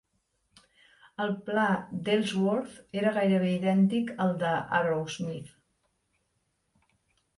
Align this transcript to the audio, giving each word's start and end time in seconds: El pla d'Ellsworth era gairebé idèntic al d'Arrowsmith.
El 1.25 1.33
pla 1.49 1.65
d'Ellsworth 2.07 2.79
era 3.01 3.13
gairebé 3.19 3.53
idèntic 3.59 4.11
al 4.25 4.35
d'Arrowsmith. 4.45 5.57